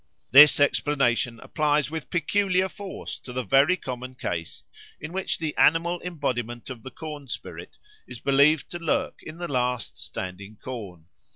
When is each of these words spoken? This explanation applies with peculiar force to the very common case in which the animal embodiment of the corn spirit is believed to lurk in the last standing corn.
This 0.31 0.59
explanation 0.59 1.39
applies 1.41 1.91
with 1.91 2.09
peculiar 2.09 2.67
force 2.67 3.19
to 3.19 3.31
the 3.31 3.43
very 3.43 3.77
common 3.77 4.15
case 4.15 4.63
in 4.99 5.13
which 5.13 5.37
the 5.37 5.55
animal 5.57 6.01
embodiment 6.01 6.71
of 6.71 6.81
the 6.81 6.89
corn 6.89 7.27
spirit 7.27 7.77
is 8.07 8.17
believed 8.19 8.71
to 8.71 8.79
lurk 8.79 9.21
in 9.21 9.37
the 9.37 9.47
last 9.47 9.99
standing 10.03 10.55
corn. 10.57 11.05